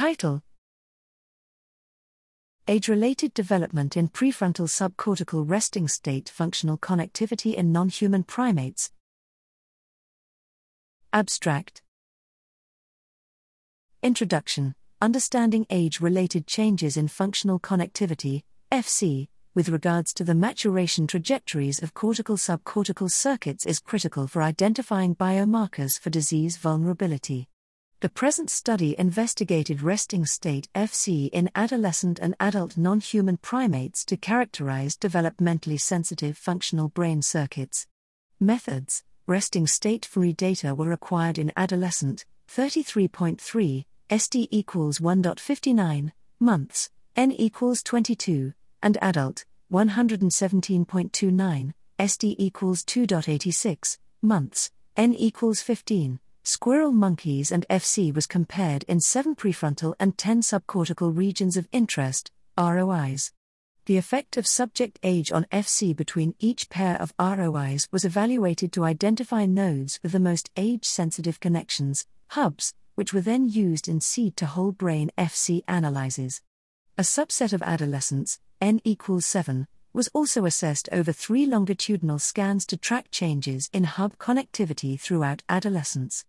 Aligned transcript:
Title 0.00 0.40
Age 2.66 2.88
related 2.88 3.34
development 3.34 3.98
in 3.98 4.08
prefrontal 4.08 4.66
subcortical 4.66 5.44
resting 5.46 5.88
state 5.88 6.30
functional 6.30 6.78
connectivity 6.78 7.52
in 7.52 7.70
non 7.70 7.90
human 7.90 8.22
primates. 8.22 8.92
Abstract 11.12 11.82
Introduction 14.02 14.74
Understanding 15.02 15.66
age 15.68 16.00
related 16.00 16.46
changes 16.46 16.96
in 16.96 17.06
functional 17.06 17.60
connectivity, 17.60 18.44
FC, 18.72 19.28
with 19.54 19.68
regards 19.68 20.14
to 20.14 20.24
the 20.24 20.34
maturation 20.34 21.06
trajectories 21.06 21.82
of 21.82 21.92
cortical 21.92 22.38
subcortical 22.38 23.10
circuits 23.10 23.66
is 23.66 23.80
critical 23.80 24.26
for 24.26 24.40
identifying 24.40 25.14
biomarkers 25.14 26.00
for 26.00 26.08
disease 26.08 26.56
vulnerability. 26.56 27.49
The 28.00 28.08
present 28.08 28.48
study 28.48 28.96
investigated 28.98 29.82
resting 29.82 30.24
state 30.24 30.70
FC 30.74 31.28
in 31.34 31.50
adolescent 31.54 32.18
and 32.18 32.34
adult 32.40 32.78
non 32.78 32.98
human 32.98 33.36
primates 33.36 34.06
to 34.06 34.16
characterize 34.16 34.96
developmentally 34.96 35.78
sensitive 35.78 36.38
functional 36.38 36.88
brain 36.88 37.20
circuits. 37.20 37.86
Methods 38.40 39.04
Resting 39.26 39.66
state 39.66 40.06
free 40.06 40.32
data 40.32 40.74
were 40.74 40.92
acquired 40.92 41.36
in 41.36 41.52
adolescent, 41.58 42.24
33.3, 42.48 43.84
SD 44.08 44.48
equals 44.50 44.98
1.59, 44.98 46.12
months, 46.40 46.88
N 47.16 47.30
equals 47.30 47.82
22, 47.82 48.54
and 48.82 48.96
adult, 49.02 49.44
117.29, 49.70 51.74
SD 51.98 52.34
equals 52.38 52.82
2.86, 52.82 53.98
months, 54.22 54.70
N 54.96 55.12
equals 55.12 55.60
15. 55.60 56.18
Squirrel 56.42 56.90
monkeys 56.90 57.52
and 57.52 57.66
FC 57.68 58.14
was 58.14 58.26
compared 58.26 58.82
in 58.84 58.98
7 58.98 59.34
prefrontal 59.34 59.94
and 60.00 60.16
10 60.16 60.40
subcortical 60.40 61.14
regions 61.14 61.56
of 61.56 61.68
interest, 61.70 62.30
ROIs. 62.58 63.32
The 63.84 63.98
effect 63.98 64.36
of 64.38 64.46
subject 64.46 64.98
age 65.02 65.30
on 65.30 65.46
FC 65.52 65.94
between 65.94 66.34
each 66.38 66.70
pair 66.70 66.96
of 66.96 67.12
ROIs 67.18 67.88
was 67.92 68.06
evaluated 68.06 68.72
to 68.72 68.84
identify 68.84 69.44
nodes 69.44 70.00
with 70.02 70.12
the 70.12 70.20
most 70.20 70.50
age 70.56 70.86
sensitive 70.86 71.40
connections, 71.40 72.06
hubs, 72.28 72.72
which 72.94 73.12
were 73.12 73.20
then 73.20 73.48
used 73.48 73.86
in 73.86 74.00
seed 74.00 74.36
to 74.38 74.46
whole 74.46 74.72
brain 74.72 75.10
FC 75.18 75.62
analyses. 75.68 76.40
A 76.96 77.02
subset 77.02 77.52
of 77.52 77.62
adolescents, 77.62 78.40
N 78.60 78.80
equals 78.84 79.26
7, 79.26 79.66
was 79.92 80.08
also 80.14 80.46
assessed 80.46 80.88
over 80.92 81.12
three 81.12 81.44
longitudinal 81.44 82.18
scans 82.18 82.64
to 82.64 82.76
track 82.76 83.10
changes 83.10 83.68
in 83.72 83.84
hub 83.84 84.16
connectivity 84.18 84.98
throughout 84.98 85.42
adolescence. 85.48 86.24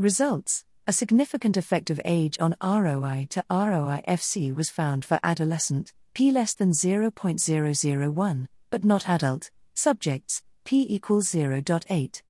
Results 0.00 0.64
A 0.86 0.92
significant 0.92 1.56
effect 1.56 1.90
of 1.90 2.00
age 2.04 2.38
on 2.38 2.54
ROI 2.62 3.26
to 3.30 3.44
ROI 3.50 4.04
FC 4.06 4.54
was 4.54 4.70
found 4.70 5.04
for 5.04 5.18
adolescent, 5.24 5.92
p 6.14 6.30
less 6.30 6.54
than 6.54 6.70
0.001, 6.70 8.46
but 8.70 8.84
not 8.84 9.08
adult, 9.08 9.50
subjects, 9.74 10.44
p 10.62 10.86
equals 10.88 11.26
0.8. 11.32 12.22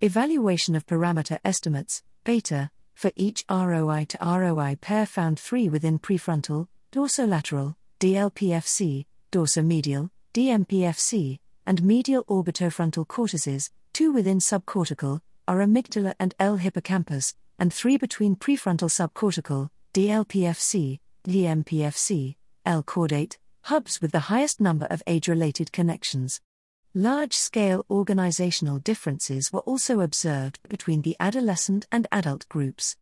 Evaluation 0.00 0.74
of 0.74 0.84
parameter 0.84 1.38
estimates, 1.44 2.02
beta, 2.24 2.72
for 2.92 3.12
each 3.14 3.44
ROI 3.48 4.06
to 4.08 4.18
ROI 4.20 4.78
pair 4.80 5.06
found 5.06 5.38
3 5.38 5.68
within 5.68 6.00
prefrontal, 6.00 6.66
dorsolateral, 6.90 7.76
DLPFC, 8.00 9.06
dorsomedial, 9.30 10.10
DMPFC, 10.34 11.38
and 11.64 11.84
medial 11.84 12.24
orbitofrontal 12.24 13.06
cortices, 13.06 13.70
2 13.92 14.10
within 14.12 14.40
subcortical, 14.40 15.20
R 15.48 15.58
amygdala 15.58 16.14
and 16.20 16.34
L 16.38 16.56
hippocampus, 16.56 17.34
and 17.58 17.72
three 17.72 17.96
between 17.96 18.36
prefrontal 18.36 18.88
subcortical, 18.88 19.68
DLPFC, 19.94 21.00
DMPFC, 21.26 22.36
L 22.64 22.82
caudate, 22.82 23.38
hubs 23.62 24.00
with 24.00 24.12
the 24.12 24.28
highest 24.30 24.60
number 24.60 24.86
of 24.86 25.02
age 25.06 25.28
related 25.28 25.72
connections. 25.72 26.40
Large 26.94 27.34
scale 27.34 27.84
organizational 27.90 28.78
differences 28.78 29.52
were 29.52 29.60
also 29.60 30.00
observed 30.00 30.58
between 30.68 31.02
the 31.02 31.16
adolescent 31.18 31.86
and 31.90 32.06
adult 32.12 32.48
groups. 32.48 32.96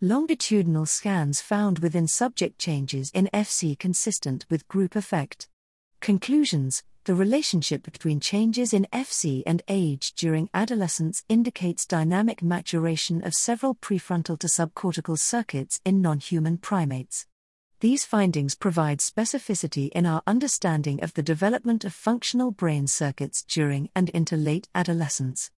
Longitudinal 0.00 0.86
scans 0.86 1.40
found 1.40 1.78
within 1.78 2.08
subject 2.08 2.58
changes 2.58 3.10
in 3.14 3.30
FC 3.32 3.78
consistent 3.78 4.46
with 4.50 4.68
group 4.68 4.96
effect. 4.96 5.48
Conclusions 6.00 6.82
the 7.04 7.14
relationship 7.14 7.82
between 7.82 8.20
changes 8.20 8.72
in 8.72 8.86
FC 8.92 9.42
and 9.44 9.60
age 9.66 10.12
during 10.12 10.48
adolescence 10.54 11.24
indicates 11.28 11.84
dynamic 11.84 12.42
maturation 12.42 13.24
of 13.24 13.34
several 13.34 13.74
prefrontal 13.74 14.38
to 14.38 14.46
subcortical 14.46 15.18
circuits 15.18 15.80
in 15.84 16.00
non 16.00 16.20
human 16.20 16.58
primates. 16.58 17.26
These 17.80 18.04
findings 18.04 18.54
provide 18.54 19.00
specificity 19.00 19.88
in 19.88 20.06
our 20.06 20.22
understanding 20.24 21.02
of 21.02 21.14
the 21.14 21.22
development 21.22 21.84
of 21.84 21.92
functional 21.92 22.52
brain 22.52 22.86
circuits 22.86 23.42
during 23.42 23.90
and 23.96 24.08
into 24.10 24.36
late 24.36 24.68
adolescence. 24.72 25.50